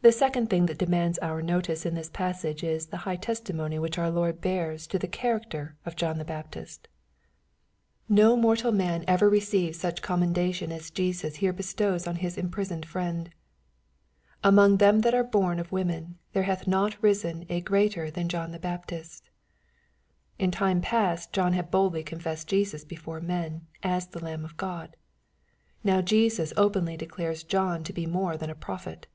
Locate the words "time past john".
20.52-21.54